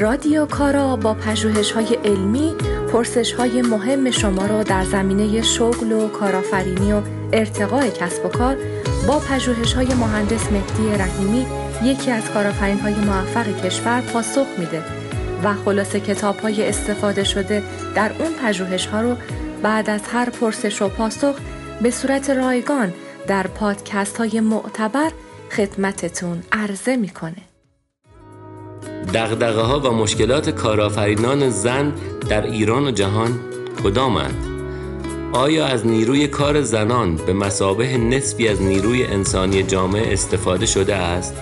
[0.00, 2.54] رادیو کارا با پژوهش های علمی
[2.92, 8.56] پرسش های مهم شما را در زمینه شغل و کارآفرینی و ارتقاء کسب و کار
[9.08, 11.46] با پژوهش های مهندس مهدی رحیمی
[11.82, 14.82] یکی از کارآفرین های موفق کشور پاسخ میده
[15.44, 17.62] و خلاصه کتاب های استفاده شده
[17.94, 19.16] در اون پژوهش ها رو
[19.62, 21.34] بعد از هر پرسش و پاسخ
[21.82, 22.92] به صورت رایگان
[23.26, 25.10] در پادکست های معتبر
[25.50, 27.47] خدمتتون عرضه می‌کنه.
[29.14, 31.92] دغدغه ها و مشکلات کارآفرینان زن
[32.28, 33.40] در ایران و جهان
[33.84, 34.44] کدامند؟
[35.32, 41.34] آیا از نیروی کار زنان به مسابه نصفی از نیروی انسانی جامعه استفاده شده است؟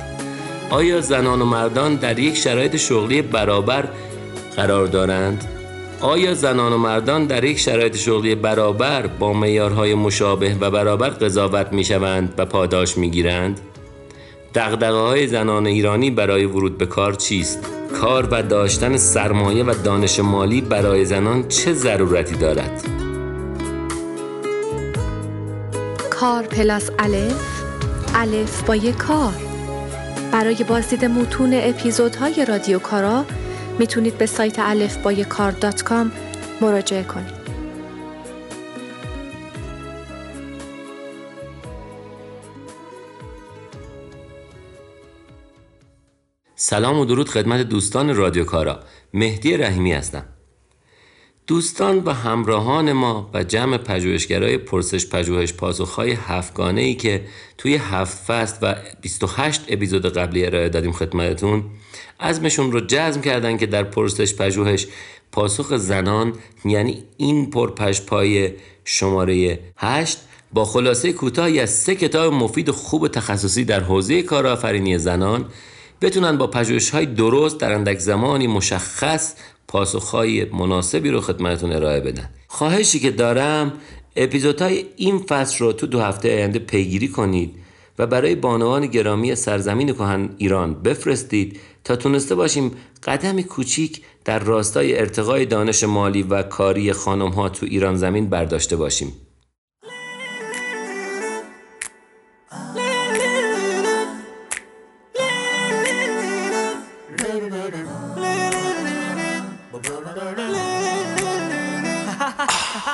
[0.71, 3.89] آیا زنان و مردان در یک شرایط شغلی برابر
[4.57, 5.45] قرار دارند؟
[6.01, 11.73] آیا زنان و مردان در یک شرایط شغلی برابر با معیارهای مشابه و برابر قضاوت
[11.73, 13.61] می شوند و پاداش می گیرند؟
[14.57, 17.67] دغدغه های زنان ایرانی برای ورود به کار چیست؟
[18.01, 22.85] کار و داشتن سرمایه و دانش مالی برای زنان چه ضرورتی دارد؟
[26.11, 27.63] کار پلاس الف
[28.15, 29.35] الف با یک کار
[30.33, 33.25] برای بازدید متون اپیزودهای رادیو کارا
[33.79, 36.13] می‌تونید به سایت الف با کار dot com
[36.61, 37.36] مراجعه کنید.
[46.69, 48.81] سلام و درود خدمت دوستان رادیو کارا.
[49.15, 50.25] مهدی رحیمی هستم.
[51.47, 57.25] دوستان و همراهان ما و جمع پژوهشگرای پرسش پژوهش پاسخهای هفتگانه ای که
[57.59, 61.65] توی هفت فصل و 28 اپیزود قبلی ارائه دادیم خدمتتون
[62.21, 64.87] عزمشون رو جزم کردن که در پرسش پژوهش
[65.33, 66.33] پاسخ زنان
[66.65, 67.51] یعنی این
[68.07, 68.53] پای
[68.85, 70.19] شماره 8
[70.53, 75.45] با خلاصه کوتاهی از سه کتاب مفید و خوب تخصصی در حوزه کارآفرینی زنان
[76.01, 79.35] بتونن با پژوهش های درست در اندک زمانی مشخص
[79.69, 82.31] پاسخهای مناسبی رو خدمتتون ارائه بدن.
[82.49, 83.73] خواهشی که دارم
[84.17, 87.55] اپیزودهای این فصل رو تو دو هفته آینده پیگیری کنید
[87.99, 92.71] و برای بانوان گرامی سرزمین کهن ایران بفرستید تا تونسته باشیم
[93.05, 98.77] قدمی کوچیک در راستای ارتقای دانش مالی و کاری خانم ها تو ایران زمین برداشته
[98.77, 99.13] باشیم.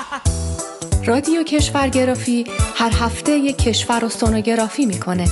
[1.06, 5.28] رادیو کشورگرافی هر هفته یک کشور رو سونوگرافی می‌کنه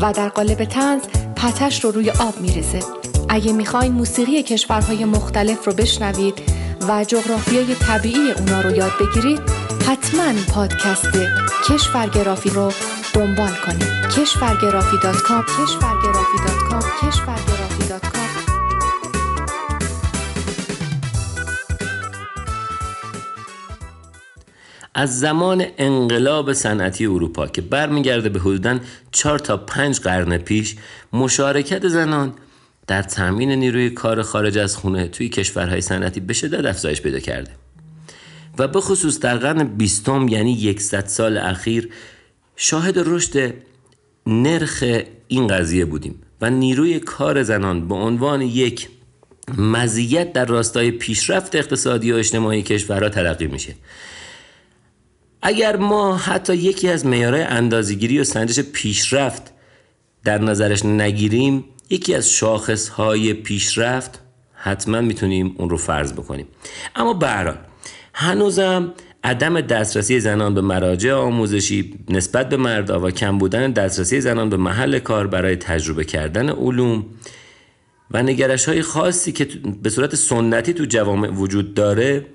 [0.00, 1.02] و در قالب طنز
[1.36, 2.80] پتش رو روی آب میریزه.
[3.28, 6.34] اگه می‌خواین موسیقی کشورهای مختلف رو بشنوید
[6.88, 9.40] و جغرافیای طبیعی اونا رو یاد بگیرید
[9.88, 11.08] حتما پادکست
[11.68, 12.72] کشورگرافی رو
[13.14, 14.12] دنبال کنید.
[14.16, 18.23] کشورگرافی dot com کشورگرافی dot com کشورگرافی dot com.
[24.94, 28.78] از زمان انقلاب صنعتی اروپا که برمیگرده به حدوداً
[29.12, 30.76] 4 تا 5 قرن پیش
[31.12, 32.32] مشارکت زنان
[32.86, 37.50] در تامین نیروی کار خارج از خونه توی کشورهای صنعتی به شدت افزایش پیدا کرده.
[38.58, 41.88] و به خصوص در قرن بیستم یعنی 100 سال اخیر
[42.56, 43.54] شاهد رشد
[44.26, 44.84] نرخ
[45.28, 48.88] این قضیه بودیم و نیروی کار زنان به عنوان یک
[49.58, 53.74] مزیت در راستای پیشرفت اقتصادی و اجتماعی کشورها تلقی میشه.
[55.46, 59.42] اگر ما حتی یکی از معیارهای اندازهگیری و سنجش پیشرفت
[60.24, 64.20] در نظرش نگیریم یکی از شاخص های پیشرفت
[64.54, 66.46] حتما می‌تونیم اون رو فرض بکنیم.
[66.96, 67.56] اما برحال
[68.14, 68.92] هنوزم
[69.24, 74.56] عدم دسترسی زنان به مراجع آموزشی نسبت به مردا و کم بودن دسترسی زنان به
[74.56, 77.06] محل کار برای تجربه کردن علوم
[78.10, 79.48] و نگرش های خاصی که
[79.82, 82.26] به صورت سنتی تو جوامع وجود داره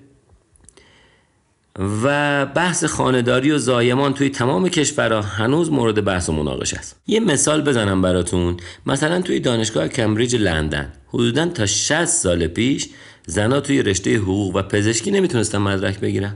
[1.79, 7.01] و بحث خانداری و زایمان توی تمام کشورها هنوز مورد بحث و مناقشه است.
[7.07, 8.57] یه مثال بزنم براتون.
[8.85, 12.89] مثلا توی دانشگاه کمبریج لندن حدودا تا 60 سال پیش
[13.27, 16.35] زنها توی رشته حقوق و پزشکی نمی‌تونستن مدرک بگیرن.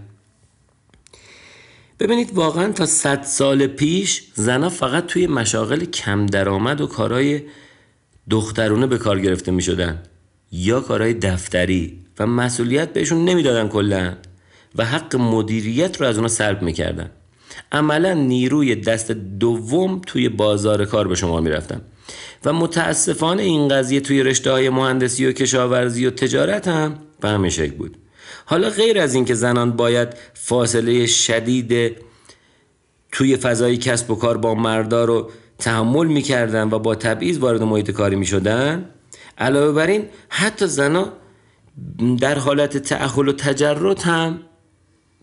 [2.00, 7.42] ببینید واقعا تا 100 سال پیش زنها فقط توی مشاغل کم درآمد و کارهای
[8.30, 9.64] دخترونه به کار گرفته می
[10.52, 14.14] یا کارهای دفتری و مسئولیت بهشون نمی‌دادن کلا.
[14.76, 17.10] و حق مدیریت رو از اونا سلب می‌کردن.
[17.72, 21.82] عملا نیروی دست دوم توی بازار کار به شما می‌رفتن.
[22.46, 27.50] و متاسفانه این قضیه توی رشته های مهندسی و کشاورزی و تجارت هم به همین
[27.50, 27.98] شکل بود.
[28.46, 31.98] حالا غیر از اینکه زنان باید فاصله شدید
[33.12, 37.92] توی فضای کسب و کار با مردا رو تحمل می‌کردن و با تبعیض وارد محیط
[37.92, 38.90] کاری می‌شدن
[39.38, 41.14] علاوه بر این حتی زنا
[42.20, 44.40] در حالت تعهل و تجرد هم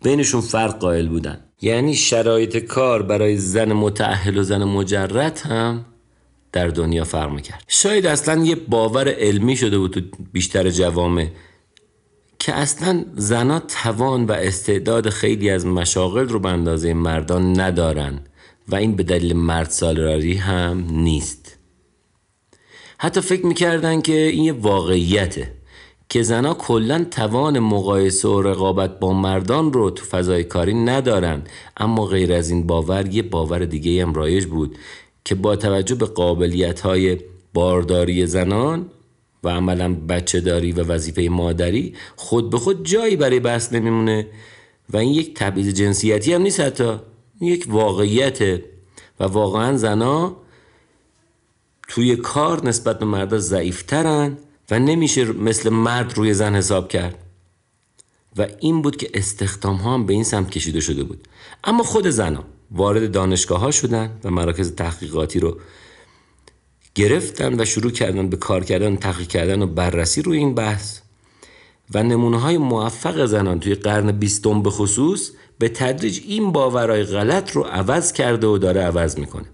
[0.02, 1.41] بینشون فرق قائل بودن.
[1.62, 5.85] یعنی شرایط کار برای زن متعهل و زن مجرد هم
[6.52, 7.64] در دنیا فرق می‌کرد.
[7.69, 10.00] شاید اصلا یه باور علمی شده بود تو
[10.32, 11.26] بیشتر جوامع
[12.38, 18.20] که اصلا زنها توان و استعداد خیلی از مشاغل رو به اندازه مردان ندارن
[18.69, 21.56] و این به دلیل مرد سالاری هم نیست.
[22.99, 25.60] حتی فکر می‌کردن که این یه واقعیته.
[26.11, 31.43] که زنها کلا توان مقایسه و رقابت با مردان رو تو فضای کاری ندارن.
[31.77, 34.79] اما غیر از این باور یه باور دیگه هم رایج بود
[35.25, 37.19] که با توجه به قابلیت های
[37.55, 38.87] بارداری زنان
[39.45, 44.27] و عملا بچه داری و وظیفه مادری خود به خود جایی برای بحث نمیمونه
[44.91, 46.97] و این یک تبعیض جنسیتی هم نیست حتی.
[47.41, 48.65] یک واقعیته
[49.21, 50.37] و واقعا زنا
[51.89, 54.37] توی کار نسبت به مردا ضعیفترن.
[54.70, 57.19] و نمیشه مثل مرد روی زن حساب کرد.
[58.37, 61.28] و این بود که استخدام ها هم به این سمت کشیده شده بود.
[61.64, 65.58] اما خود زنا وارد دانشگاه ها شدن و مراکز تحقیقاتی رو
[66.94, 70.99] گرفتن و شروع کردن به کار کردن تحقیق کردن و بررسی روی این بحث.
[71.94, 77.56] و نمونه های موفق زنان توی قرن بیستم به خصوص به تدریج این باورهای غلط
[77.56, 79.44] رو عوض کرده و داره عوض می‌کنه.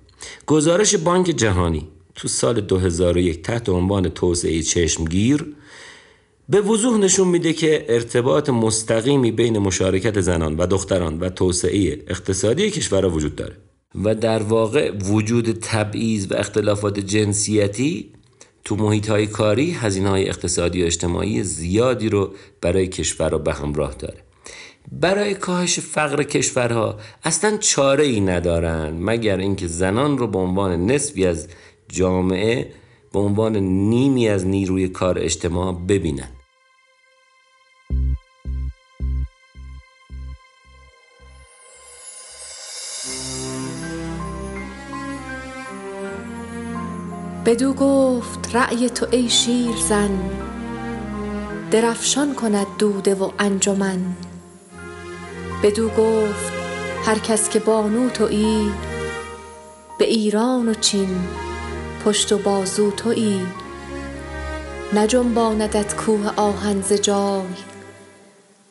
[0.47, 5.47] گزارش بانک جهانی تو سال 2001 تحت عنوان توسعه چشمگیر
[6.49, 12.71] به وضوح نشون میده که ارتباط مستقیمی بین مشارکت زنان و دختران و توسعه اقتصادی
[12.71, 13.57] کشورها وجود داره.
[14.05, 18.13] و در واقع وجود تبعیض و اختلافات جنسیتی
[18.65, 23.95] تو محیط های کاری هزینه های اقتصادی و اجتماعی زیادی رو برای کشورها به همراه
[23.95, 24.27] داره.
[24.93, 31.27] برای کاهش فقر کشورها اصلا چاره ای ندارن مگر اینکه زنان رو به عنوان نصفی
[31.27, 31.49] از
[31.89, 32.73] جامعه
[33.13, 36.29] به عنوان نیمی از نیروی کار اجتماع ببینن.
[47.47, 50.31] بدو گفت رأی تو ای شیر زن
[51.71, 54.17] درفشان کند دوده و انجمن.
[55.63, 56.53] بدو گفت
[57.05, 58.71] هر کس که بانو تویی
[59.99, 61.19] به ایران و چین
[62.07, 63.47] پشت و بازو تویی
[64.93, 67.43] نجنباندت کوه آهن ز جای.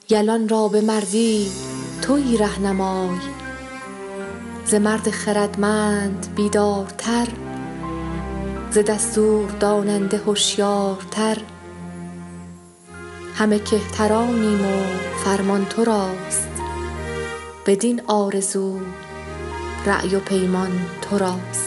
[0.09, 1.51] یلان را به مردی
[2.01, 3.17] تویی رهنمای.
[4.65, 7.27] ز مرد خردمند بیدارتر
[8.71, 11.37] ز دستور داننده هوشیارتر.
[13.35, 14.81] همه کهترانیم و
[15.23, 16.49] فرمان تو راست
[17.65, 18.79] بدین آرزو
[19.85, 21.64] رأی و پیمان تو راست.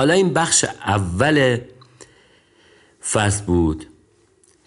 [0.00, 1.58] حالا این بخش اول
[3.10, 3.86] فصل بود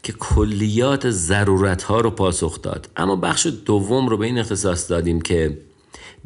[0.03, 2.89] که کلیات ضرورت ها رو پاسخ داد.
[2.97, 5.57] اما بخش دوم رو به این اختصاص دادیم که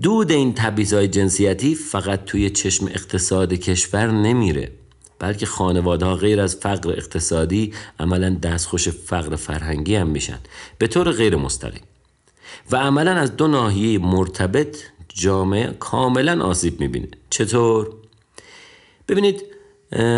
[0.02, 0.56] دود این
[0.92, 4.72] های جنسیتی فقط توی چشم اقتصاد کشور نمیره
[5.20, 10.40] بلکه خانواده ها غیر از فقر اقتصادی عملا دستخوش فقر فرهنگی هم میشن.
[10.78, 11.84] به طور غیر مستقیم.
[12.72, 14.78] و عملا از دو ناحیه مرتبط
[15.08, 17.08] جامعه کاملا آسیب می‌بینه.
[17.30, 18.07] چطور؟
[19.08, 19.44] ببینید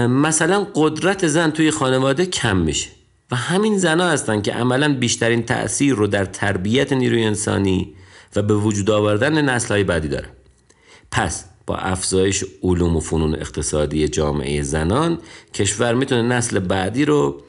[0.10, 2.90] مثلا قدرت زن توی خانواده کم میشه
[3.32, 7.96] و همین زنها هستن که عملا بیشترین تأثیر رو در تربیت نیروی انسانی
[8.36, 10.30] و به وجود آوردن های بعدی داره
[11.12, 15.20] پس با افزایش علوم و فنون اقتصادی جامعه زنان
[15.54, 17.42] کشور می‌تونه نسل بعدی رو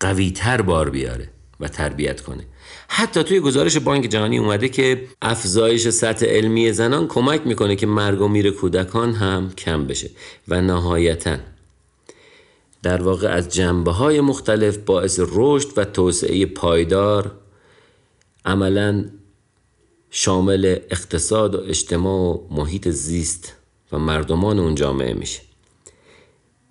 [0.00, 1.28] قویتر بار بیاره
[1.60, 2.44] و تربیت کنه.
[2.88, 8.20] حتی توی گزارش بانک جهانی اومده که افزایش سطح علمی زنان کمک می‌کنه که مرگ
[8.20, 10.10] و میر کودکان هم کم بشه.
[10.48, 11.36] و نهایتا
[12.82, 17.32] در واقع از جنبه های مختلف باعث رشد و توسعه پایدار
[18.44, 19.04] عملا
[20.10, 23.52] شامل اقتصاد و اجتماع و محیط زیست
[23.92, 25.40] و مردمان اون جامعه میشه.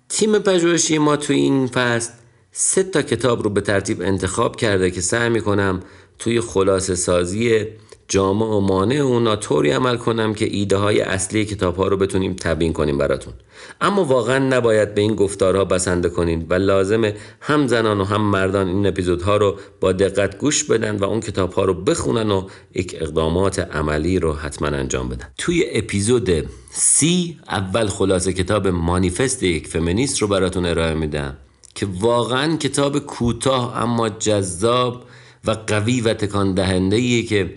[0.08, 2.12] تیم پژوهشی ما توی این فصل
[2.52, 5.82] سه تا کتاب رو به ترتیب انتخاب کرده که سعی می‌کنم
[6.18, 7.66] توی خلاصه سازی
[8.08, 12.36] جامع و مانع اونا طوری عمل کنم که ایده های اصلی کتاب ها رو بتونیم
[12.40, 13.32] تبیین کنیم براتون.
[13.80, 18.68] اما واقعا نباید به این گفتارها بسنده کنین و لازمه هم زنان و هم مردان
[18.68, 22.96] این اپیزودها رو با دقت گوش بدن و اون کتاب ها رو بخونن و یک
[23.00, 25.26] اقدامات عملی رو حتما انجام بدن.
[25.38, 31.36] توی اپیزود سی اول خلاصه کتاب مانیفست یک فمینیست رو براتون ارائه میدم
[31.74, 35.02] که واقعا کتاب کوتاه اما جذاب
[35.46, 37.54] و قوی و تکان دهنده که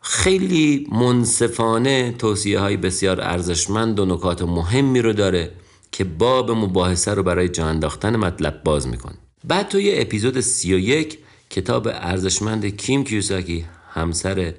[0.00, 5.52] خیلی منصفانه توصیه های بسیار ارزشمند و نکات مهمی رو داره
[5.92, 9.14] که باب مباحثه رو برای جا انداختن مطلب باز می‌کنه.
[9.44, 11.18] بعد توی اپیزود 31
[11.50, 14.54] کتاب ارزشمند کیم کیوساکی همسر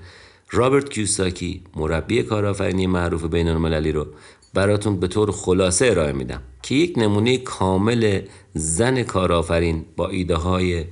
[0.51, 4.08] رابرت کیوساکی مربی کارآفرینی معروف بین المللی رو
[4.53, 8.22] براتون به طور خلاصه ارائه میدم که یک نمونه کامل
[8.53, 10.86] زن کارآفرین با ایده های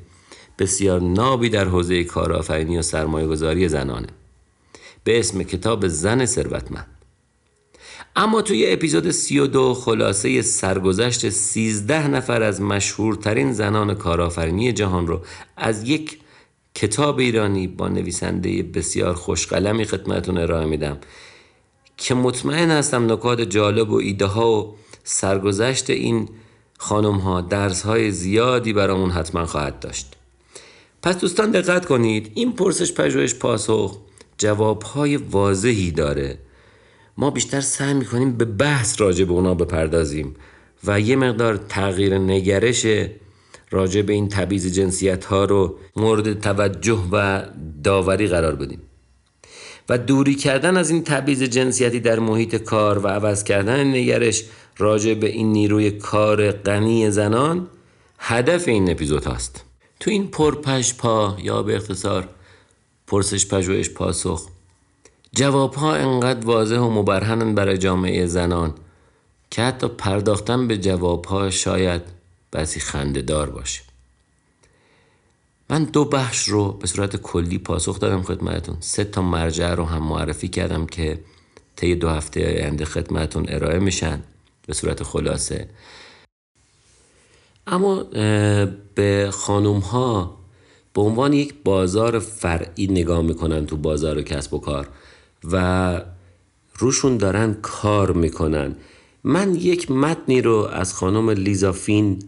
[0.60, 4.08] بسیار نابی در حوزه کارآفرینی و سرمایه گذاری زنانه.
[5.04, 6.88] به اسم کتاب زن ثروتمند.
[8.16, 15.22] اما توی اپیزود 32 خلاصه سرگذشت 13 نفر از مشهورترین زنان کارآفرینی جهان رو
[15.58, 16.20] از یک
[16.76, 20.98] کتاب ایرانی با نویسنده بسیار خوشقلمی خدمتون ارائه میدم
[21.98, 26.30] که مطمئن هستم نکات جالب و ایده ها و سرگذشت این
[26.78, 30.17] خانم ها درس های زیادی برامون حتما خواهد داشت.
[31.04, 33.98] پس دوستان دقت کنید این پرسش پژوهش پاسخ
[34.38, 36.38] جواب های واضحی داره.
[37.18, 40.36] ما بیشتر سعی می‌کنیم به بحث راجع به اونا بپردازیم
[40.84, 42.86] و یه مقدار تغییر نگرش
[43.72, 47.44] راجع به این تبعیض جنسیت ها رو مورد توجه و
[47.84, 48.82] داوری قرار بدیم.
[49.90, 54.44] و دوری کردن از این تبعیض جنسیتی در محیط کار و عوض کردن نگرش
[54.78, 57.68] راجع به این نیروی کار غنی زنان
[58.20, 59.67] هدف این اپیزود هاست
[60.00, 62.30] تو این پرپش پا یا به اختصار
[63.08, 64.50] پرسش پژوهش پاسخ.
[65.34, 68.74] جواب ها انقدر واضح و مبرهنن برای جامعه زنان
[69.50, 72.02] که حتی پرداختن به جواب ها شاید
[72.52, 73.82] بعضی خنده دار باشه.
[75.70, 80.04] من دو بخش رو به صورت کلی پاسخ دادم خدمتون سه تا مرجع رو هم
[80.04, 81.20] معرفی کردم که
[81.76, 84.24] طی دو هفته آینده خدمتون ارائه میشن.
[84.68, 85.70] به صورت خلاصه.
[87.68, 88.04] اما
[88.96, 90.38] به خانوم ها
[90.94, 94.88] به عنوان یک بازار فرعی نگاه می‌کنن تو بازار کسب و کار
[95.52, 96.02] و
[96.78, 98.76] روشون دارن کار می‌کنن.
[99.24, 102.20] من یک متنی رو از خانم لیزافین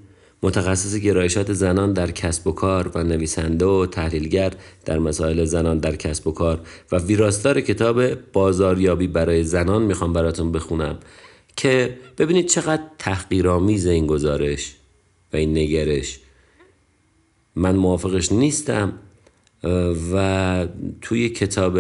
[0.44, 4.54] متخصص گرایشات زنان در کسب و کار و نویسنده و تحلیلگر
[4.86, 10.52] در مسائل زنان در کسب و کار و ویراستار کتاب بازاریابی برای زنان می‌خوام براتون
[10.52, 10.98] بخونم
[11.56, 14.76] که ببینید چقدر تحقیرآمیز این گزارش.
[15.34, 16.20] و این نگرش.
[17.56, 18.94] من موافقش نیستم
[20.14, 20.68] و
[21.02, 21.80] توی کتاب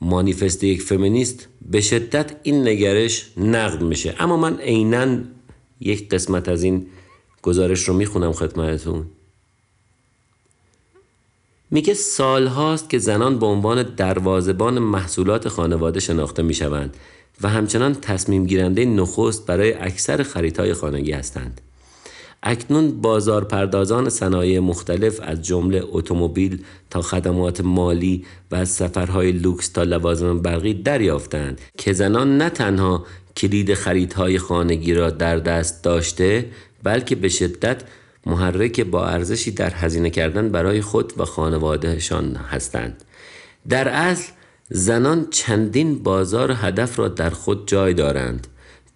[0.00, 4.14] مانیفست یک فمینیست به شدت این نگرش نقد میشه.
[4.18, 5.18] اما من عینا
[5.80, 6.86] یک قسمت از این
[7.42, 9.06] گزارش رو می‌خونم خدمتتون.
[11.70, 16.96] میگه سال هاست که زنان به عنوان دروازبان محصولات خانواده شناخته می‌شوند.
[17.42, 21.60] و همچنان تصمیم گیرنده نخست برای اکثر خریدهای خانگی هستند.
[22.42, 30.38] اکنون بازارپردازان صنایع مختلف از جمله اتومبیل تا خدمات مالی و سفرهای لوکس تا لوازم
[30.38, 33.06] برقی دریافتند که زنان نه تنها
[33.36, 36.46] کلید خریدهای خانگی را در دست داشته
[36.82, 37.82] بلکه به شدت
[38.26, 43.04] محرک با ارزشی در هزینه کردن برای خود و خانوادهشان هستند
[43.68, 44.32] در اصل
[44.72, 48.46] زنان چندین بازار هدف را در خود جای دارند.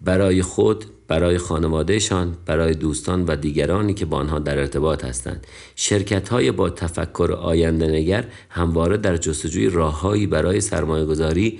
[0.01, 5.47] برای خود برای خانوادهشان برای دوستان و دیگرانی که با آنها در ارتباط هستند.
[5.75, 11.59] شرکت های با تفکر آینده نگر همواره در جستجوی راههایی برای سرمایه گذاری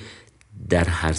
[0.69, 1.13] در هر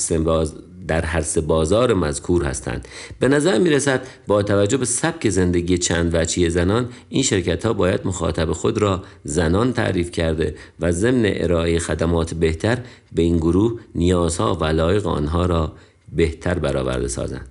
[0.89, 2.89] در هر سه بازار مذکور هستند.
[3.19, 7.73] به نظر می رسد با توجه به سبک زندگی چند وچی زنان این شرکت ها
[7.73, 12.79] باید مخاطب خود را زنان تعریف کرده و ضمن ارائه خدمات بهتر
[13.13, 15.73] به این گروه نیازها و لایق آنها را
[16.17, 17.49] بهتر برآورده سازند.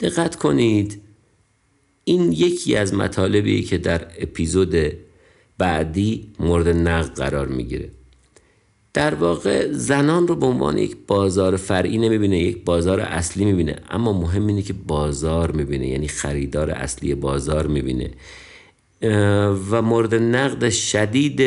[0.00, 1.00] دقت کنید
[2.04, 4.74] این یکی از مطالبی که در اپیزود
[5.58, 7.88] بعدی مورد نقد قرار می‌گیره.
[8.94, 13.76] در واقع زنان رو به عنوان یک بازار فرعی نمی‌بینه یک بازار اصلی می‌بینه.
[13.90, 18.10] اما مهم اینه که بازار می‌بینه یعنی خریدار اصلی بازار می‌بینه.
[19.70, 21.40] و مورد نقد شدید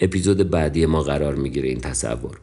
[0.00, 2.38] اپیزود بعدی ما قرار می‌گیره این تصور.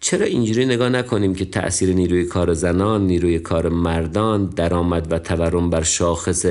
[0.00, 5.70] چرا اینجوری نگاه نکنیم که تأثیر نیروی کار زنان، نیروی کار مردان، درآمد و تورم
[5.70, 6.46] بر شاخص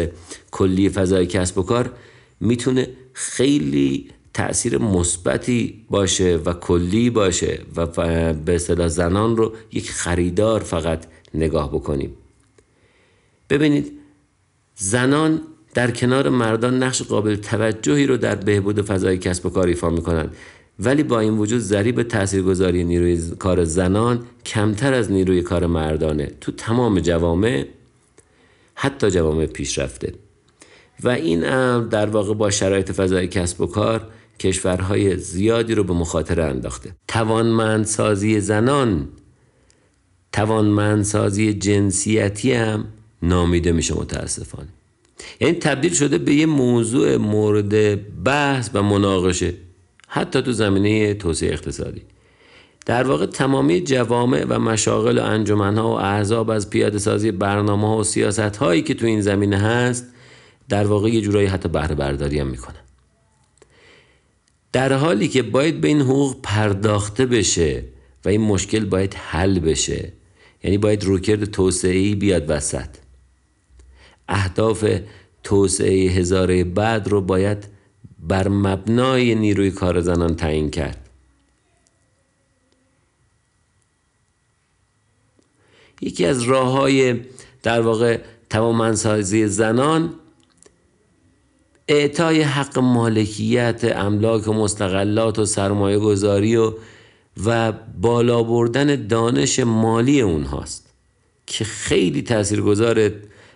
[0.52, 1.92] کلی فضای کسب و کار
[2.40, 7.86] می‌تونه خیلی تأثیر مثبتی باشه و کلی باشه و
[8.34, 12.14] به اصطلاح زنان رو یک خریدار فقط نگاه بکنیم.
[13.50, 13.92] ببینید
[14.76, 15.42] زنان
[15.74, 20.36] در کنار مردان نقش قابل توجهی رو در بهبود فضای کسب و کار ایفا می‌کنند
[20.80, 26.32] ولی با این وجود ضریب تاثیرگذاری نیروی کار زنان کمتر از نیروی کار مردانه.
[26.42, 27.66] تو تمام جوامع
[28.76, 30.14] حتی جوامع پیشرفته.
[31.04, 31.40] و این
[31.88, 34.08] در واقع با شرایط فضای کسب و کار
[34.42, 36.92] کشورهای زیادی رو به مخاطره انداخته.
[37.08, 39.08] توانمندسازی زنان
[40.32, 42.86] توانمندسازی جنسیتی هم
[43.22, 44.68] نامیده میشه متاسفانه.
[45.42, 47.74] یعنی تبدیل شده به یه موضوع مورد
[48.24, 49.54] بحث و مناقشه
[50.08, 52.02] حتی تو زمینه توسعه اقتصادی.
[52.86, 57.98] در واقع تمامی جوامع و مشاغل و انجمنها و احزاب از پیاده سازی برنامه ها
[57.98, 60.06] و سیاست هایی که تو این زمینه هست
[60.70, 62.76] در واقع یه جورایی حتی بهره برداری هم می‌کنن.
[64.74, 67.84] در حالی که باید به این حقوق پرداخته بشه
[68.26, 70.12] و این مشکل باید حل بشه
[70.64, 72.90] یعنی باید روکرد توسعه بیاد وسط.
[74.28, 75.00] اهداف
[75.44, 77.68] توسعه هزاره بعد رو باید
[78.20, 81.10] بر مبنای نیروی کار زنان تعیین کرد.
[86.02, 87.20] یکی از راه های
[87.64, 90.14] در واقع توامنسازی زنان
[91.92, 96.74] اعطای حق مالکیت املاک مستقلات و سرمایه گذاری و
[97.46, 97.72] و
[98.02, 100.94] بالا بردن دانش مالی اونهاست
[101.46, 103.16] که خیلی تاثیرگذاره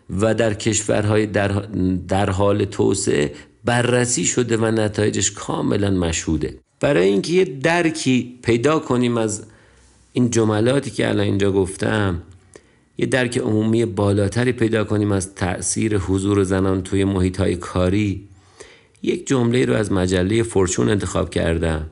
[0.09, 1.47] و در کشورهای در,
[2.07, 3.33] در حال توسعه
[3.65, 6.59] بررسی شده و نتایجش کاملا مشهوده.
[6.79, 9.43] برای اینکه یه درکی پیدا کنیم از
[10.13, 12.21] این جملاتی که الان اینجا گفتم
[12.97, 18.27] یه درک عمومی بالاتری پیدا کنیم از تأثیر حضور زنان توی محیط های کاری.
[19.01, 21.89] یک جمله رو از مجله فورچون انتخاب کردم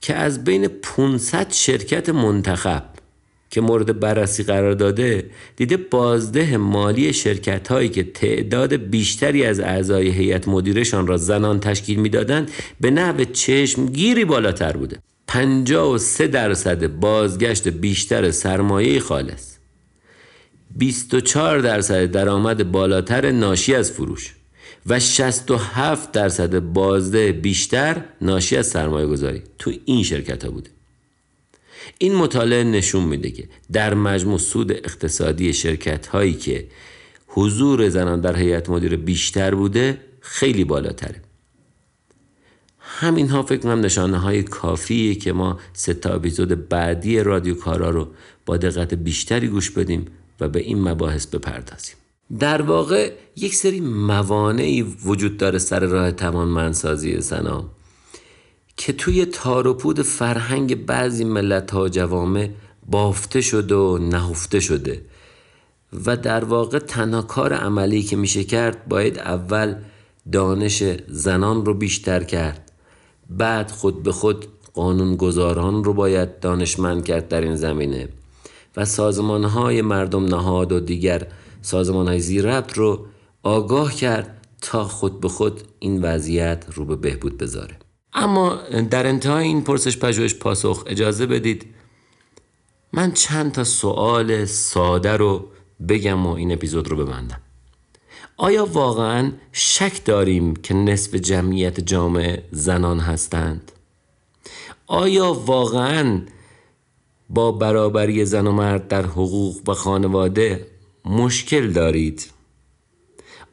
[0.00, 2.84] که از بین 500 شرکت منتخب
[3.50, 10.08] که مورد بررسی قرار داده دیده بازده مالی شرکت هایی که تعداد بیشتری از اعضای
[10.08, 12.50] هیئت مدیرشان را زنان تشکیل می‌دادند
[12.80, 14.98] به نحو چشمگیری بالاتر بوده.
[15.30, 19.56] 53 درصد بازگشت بیشتر سرمایه خالص.
[20.76, 24.34] 24 درصد درآمد بالاتر ناشی از فروش
[24.86, 30.70] و 67 درصد بازده بیشتر ناشی از سرمایه گذاری تو این شرکت ها بوده.
[31.98, 36.66] این مطالعه نشون میده که در مجموع سود اقتصادی شرکت هایی که
[37.26, 41.29] حضور زنان در هیئت مدیره بیشتر بوده خیلی بالاتره.
[42.92, 47.90] همین ها فکر کنم نشانه های کافیه که ما سه تا اپیزود بعدی رادیو کارا
[47.90, 48.08] رو
[48.46, 50.06] با دقت بیشتری گوش بدیم
[50.40, 51.96] و به این مباحث بپردازیم.
[52.38, 57.64] در واقع یک سری موانعی وجود داره سر راه توانمندسازی زنان
[58.76, 62.50] که توی تار و فرهنگ بعضی ملت ها جوامع
[62.86, 65.02] بافته شده و نهفته شده
[66.06, 69.74] و در واقع تنها کار عملی که میشه کرد باید اول
[70.32, 72.69] دانش زنان رو بیشتر کرد.
[73.30, 78.08] بعد خود به خود قانونگذاران رو باید دانشمند کرد در این زمینه
[78.76, 81.26] و سازمان های مردم نهاد و دیگر
[81.62, 83.06] سازمان های زیر رو
[83.42, 87.78] آگاه کرد تا خود به خود این وضعیت رو به بهبود بذاره.
[88.14, 88.58] اما
[88.90, 91.66] در انتهای این پرسش پژوهش پاسخ اجازه بدید.
[92.92, 95.44] من چند تا سوال ساده رو
[95.88, 97.40] بگم و این اپیزود رو ببندم.
[98.42, 103.72] آیا واقعا شک داریم که نصف جمعیت جامعه زنان هستند؟
[104.86, 106.22] آیا واقعا
[107.30, 110.66] با برابری زن و مرد در حقوق و خانواده
[111.04, 112.30] مشکل دارید؟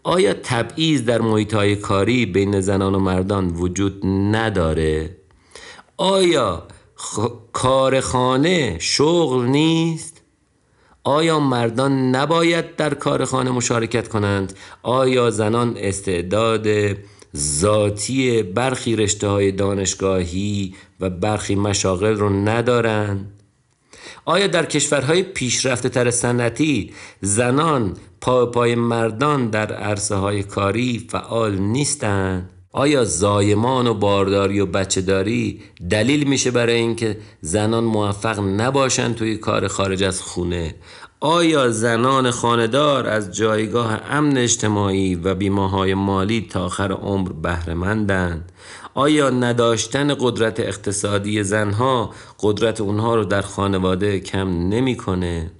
[0.04, 5.18] آیا تبعیض در محیط های کاری بین زنان و مردان وجود نداره؟
[5.98, 7.20] آیا خ...
[7.54, 10.17] کارخانه شغل نیست؟
[11.08, 16.68] آیا مردان نباید در کارخانه مشارکت کنند؟ آیا زنان استعداد
[17.36, 23.42] ذاتی برخی رشته های دانشگاهی و برخی مشاغل رو ندارند؟
[24.26, 31.58] آیا در کشورهای پیشرفته تر سنتی زنان پا پای مردان در عرصه های کاری فعال
[31.58, 39.38] نیستند؟ آیا زایمان و بارداری و بچهداری دلیل میشه برای اینکه زنان موفق نباشند توی
[39.38, 40.76] کار خارج از خونه
[41.20, 48.52] آیا زنان خاندار از جایگاه امن اجتماعی و بیماهای مالی تا آخر عمر بهرهمندند
[48.94, 55.52] آیا نداشتن قدرت اقتصادی زنها قدرت اونها رو در خانواده کم نمی‌کنه؟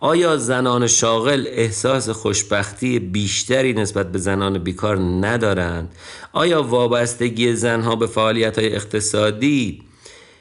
[0.00, 5.94] آیا زنان شاغل احساس خوشبختی بیشتری نسبت به زنان بیکار ندارند؟
[6.32, 9.82] آیا وابستگی زنها به فعالیت های اقتصادی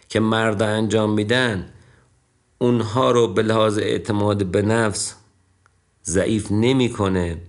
[0.10, 1.70] که مرد انجام میدن
[2.58, 5.16] اونها رو به لحاظ اعتماد به نفس
[6.06, 7.42] ضعیف نمی‌کنه؟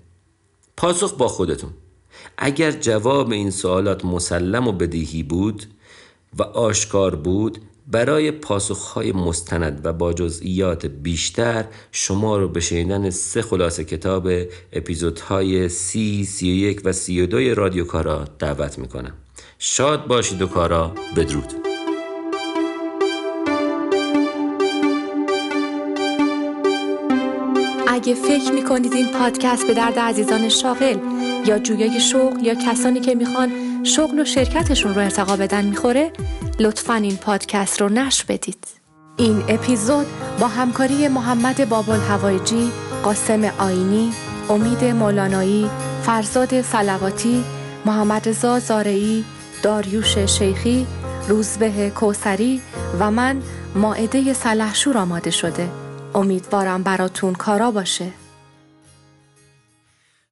[0.76, 1.70] پاسخ با خودتون
[2.38, 5.66] اگر جواب این سوالات مسلم و بدیهی بود
[6.38, 13.42] و آشکار بود برای پاسخهای مستند و با جزئیات بیشتر شما رو به شنیدن سه
[13.42, 14.28] خلاصه کتاب
[14.72, 19.12] اپیزودهای سی، سی و یک و سی و دوی رادیو کارا دعوت می‌کنم.
[19.58, 21.52] شاد باشید و کارا بدرود.
[27.88, 30.98] اگه فکر می‌کنید این پادکست به درد عزیزان شاغل
[31.46, 36.12] یا جویای شغل یا کسانی که می‌خوان شغل و شرکتشون رو ارتقا بدن می‌خوره
[36.58, 38.66] لطفا این پادکست رو نشر بدید
[39.16, 40.06] این اپیزود
[40.40, 42.70] با همکاری محمد بابل هوایجی،
[43.02, 44.12] قاسم آینی،
[44.50, 45.70] امید مولانایی،
[46.02, 47.44] فرزاد سلواتی،
[47.84, 49.24] محمد رضا زارعی،
[49.62, 50.86] داریوش شیخی،
[51.28, 52.60] روزبه کوسری
[53.00, 53.42] و من
[53.74, 55.68] ماعده سلحشور آماده شده.
[56.14, 58.06] امیدوارم براتون کارا باشه.